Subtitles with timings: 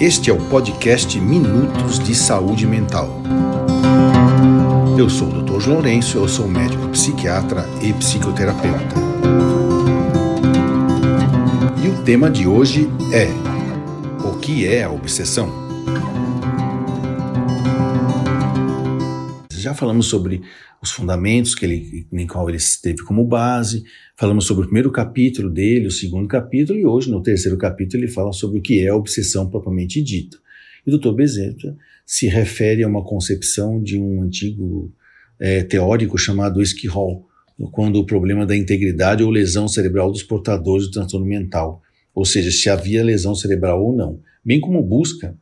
[0.00, 3.20] Este é o podcast Minutos de Saúde Mental.
[4.96, 5.68] Eu sou o Dr.
[5.68, 8.94] Lourenço, eu sou médico psiquiatra e psicoterapeuta.
[11.82, 13.26] E o tema de hoje é:
[14.24, 15.67] O que é a obsessão?
[19.68, 20.40] Já falamos sobre
[20.82, 23.84] os fundamentos que ele, em qual ele teve como base,
[24.16, 28.10] falamos sobre o primeiro capítulo dele, o segundo capítulo, e hoje, no terceiro capítulo, ele
[28.10, 30.38] fala sobre o que é a obsessão propriamente dita.
[30.86, 31.12] E o Dr.
[31.12, 34.90] Bezerra se refere a uma concepção de um antigo
[35.38, 37.28] é, teórico chamado Esquirol,
[37.70, 41.82] quando o problema da integridade ou lesão cerebral dos portadores do transtorno mental,
[42.14, 45.36] ou seja, se havia lesão cerebral ou não, bem como busca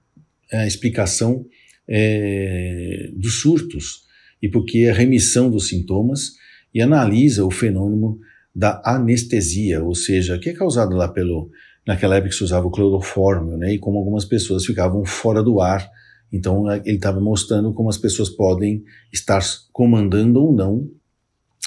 [0.52, 1.46] a explicação
[1.86, 4.04] é, dos surtos
[4.42, 6.32] e porque a remissão dos sintomas
[6.74, 8.18] e analisa o fenômeno
[8.54, 11.50] da anestesia, ou seja, que é causado lá pelo
[11.86, 15.60] naquela época que se usava o clorofórmio, né, e como algumas pessoas ficavam fora do
[15.60, 15.88] ar.
[16.32, 19.40] Então ele estava mostrando como as pessoas podem estar
[19.72, 20.90] comandando ou não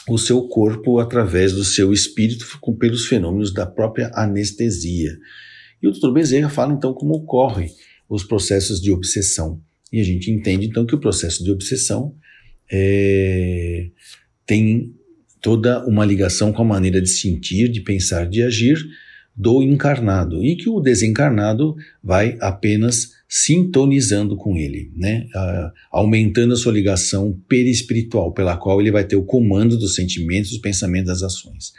[0.09, 2.45] o seu corpo através do seu espírito
[2.77, 5.17] pelos fenômenos da própria anestesia.
[5.81, 6.11] E o Dr.
[6.11, 7.71] Bezerra fala então como ocorrem
[8.09, 9.61] os processos de obsessão.
[9.93, 12.15] E a gente entende então que o processo de obsessão
[12.71, 13.87] é,
[14.45, 14.93] tem
[15.41, 18.77] toda uma ligação com a maneira de sentir, de pensar, de agir
[19.35, 25.27] do encarnado e que o desencarnado vai apenas sintonizando com ele, né?
[25.33, 30.49] Uh, aumentando a sua ligação perispiritual, pela qual ele vai ter o comando dos sentimentos,
[30.49, 31.71] dos pensamentos, das ações.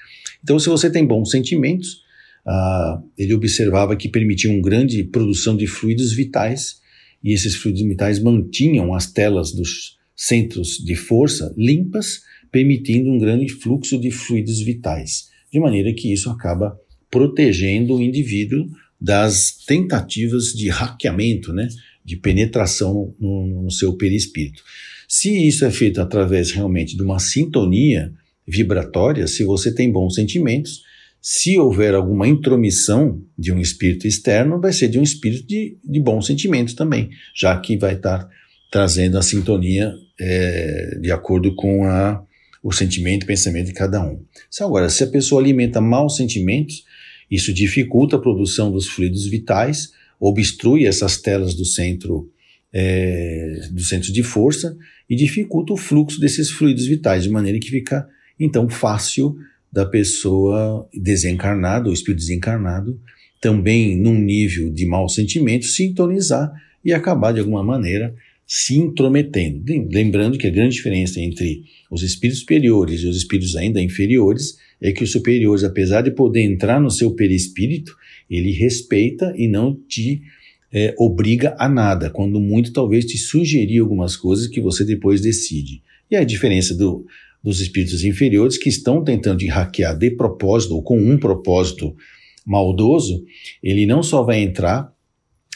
[0.42, 2.02] Então, se você tem bons sentimentos,
[2.46, 6.80] uh, ele observava que permitiam uma grande produção de fluidos vitais
[7.22, 12.20] e esses fluidos vitais mantinham as telas dos centros de força limpas,
[12.52, 16.78] permitindo um grande fluxo de fluidos vitais, de maneira que isso acaba
[17.10, 18.68] protegendo o indivíduo
[19.00, 21.66] das tentativas de hackeamento, né,
[22.04, 24.62] de penetração no, no seu perispírito.
[25.08, 28.12] Se isso é feito através realmente de uma sintonia
[28.46, 30.82] vibratória, se você tem bons sentimentos,
[31.22, 36.00] se houver alguma intromissão de um espírito externo, vai ser de um espírito de, de
[36.00, 38.28] bom sentimento também, já que vai estar
[38.70, 42.22] trazendo a sintonia é, de acordo com a,
[42.62, 44.22] o sentimento e pensamento de cada um.
[44.50, 46.84] Se agora, se a pessoa alimenta maus sentimentos,
[47.30, 52.30] isso dificulta a produção dos fluidos vitais, obstrui essas telas do centro
[52.72, 54.76] é, do centro de força
[55.08, 58.06] e dificulta o fluxo desses fluidos vitais, de maneira que fica
[58.38, 59.36] então fácil
[59.72, 63.00] da pessoa desencarnada, ou espírito desencarnado,
[63.40, 66.52] também num nível de mau sentimento, sintonizar
[66.84, 68.14] e acabar de alguma maneira
[68.52, 69.62] se intrometendo.
[69.92, 74.90] Lembrando que a grande diferença entre os espíritos superiores e os espíritos ainda inferiores é
[74.90, 77.96] que os superiores, apesar de poder entrar no seu perispírito,
[78.28, 80.22] ele respeita e não te
[80.72, 85.80] é, obriga a nada, quando muito talvez te sugerir algumas coisas que você depois decide.
[86.10, 87.06] E a diferença do,
[87.40, 91.94] dos espíritos inferiores que estão tentando te hackear de propósito ou com um propósito
[92.44, 93.24] maldoso,
[93.62, 94.92] ele não só vai entrar,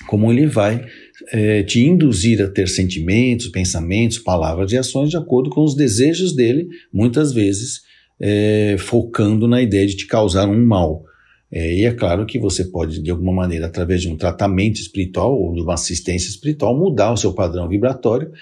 [0.06, 0.84] como ele vai
[1.32, 6.34] é, te induzir a ter sentimentos, pensamentos, palavras e ações de acordo com os desejos
[6.34, 7.82] dele, muitas vezes
[8.20, 11.04] é, focando na ideia de te causar um mal.
[11.50, 15.40] É, e é claro que você pode, de alguma maneira, através de um tratamento espiritual
[15.40, 18.32] ou de uma assistência espiritual, mudar o seu padrão vibratório,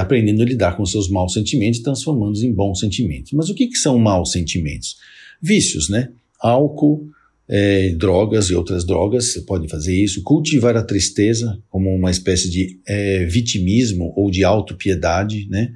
[0.00, 3.32] aprendendo a lidar com seus maus sentimentos e transformando-os em bons sentimentos.
[3.32, 4.96] Mas o que, que são maus sentimentos?
[5.40, 6.08] Vícios, né?
[6.40, 7.06] Álcool,
[7.48, 10.22] é, drogas e outras drogas, você pode fazer isso.
[10.22, 15.72] Cultivar a tristeza como uma espécie de é, vitimismo ou de autopiedade, né?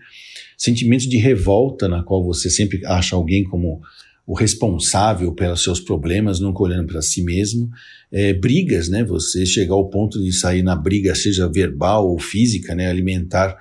[0.58, 3.80] Sentimentos de revolta, na qual você sempre acha alguém como
[4.26, 7.68] o responsável pelos seus problemas, nunca olhando para si mesmo.
[8.12, 9.02] É, brigas, né?
[9.04, 12.88] Você chegar ao ponto de sair na briga, seja verbal ou física, né?
[12.88, 13.56] Alimentar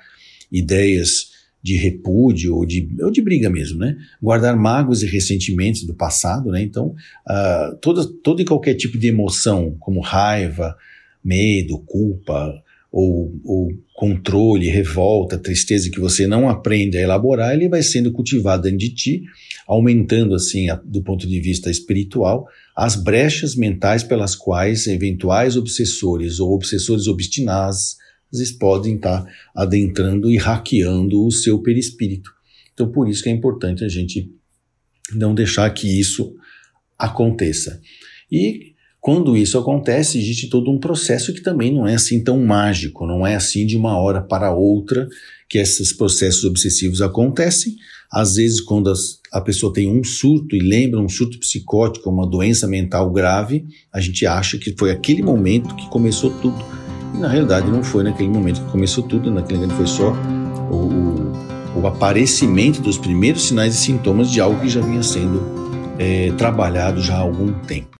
[0.52, 1.31] ideias
[1.62, 3.98] de repúdio ou de, ou de briga mesmo, né?
[4.22, 6.62] Guardar mágoas e ressentimentos do passado, né?
[6.62, 6.96] Então,
[7.28, 10.76] uh, toda, todo e qualquer tipo de emoção, como raiva,
[11.24, 17.82] medo, culpa, ou, ou controle, revolta, tristeza que você não aprende a elaborar, ele vai
[17.82, 19.24] sendo cultivado dentro de ti,
[19.66, 26.40] aumentando assim, a, do ponto de vista espiritual, as brechas mentais pelas quais eventuais obsessores
[26.40, 28.01] ou obsessores obstinados
[28.32, 29.26] às vezes podem estar
[29.56, 32.32] adentrando e hackeando o seu perispírito.
[32.74, 34.32] Então, por isso que é importante a gente
[35.14, 36.34] não deixar que isso
[36.98, 37.80] aconteça.
[38.32, 43.06] E quando isso acontece, existe todo um processo que também não é assim tão mágico,
[43.08, 45.08] não é assim de uma hora para outra
[45.50, 47.76] que esses processos obsessivos acontecem.
[48.12, 52.30] Às vezes, quando as, a pessoa tem um surto e lembra um surto psicótico, uma
[52.30, 56.81] doença mental grave, a gente acha que foi aquele momento que começou tudo
[57.14, 60.12] E na realidade não foi naquele momento que começou tudo, naquele momento foi só
[60.70, 60.76] o,
[61.76, 65.42] o, o aparecimento dos primeiros sinais e sintomas de algo que já vinha sendo
[65.98, 67.88] é, trabalhado já há algum tempo.